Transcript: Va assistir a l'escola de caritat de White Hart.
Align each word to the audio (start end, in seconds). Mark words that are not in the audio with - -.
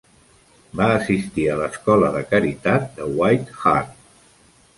Va 0.79 0.87
assistir 0.93 1.45
a 1.47 1.57
l'escola 1.59 2.09
de 2.15 2.23
caritat 2.33 2.89
de 2.97 3.09
White 3.21 3.61
Hart. 3.75 3.95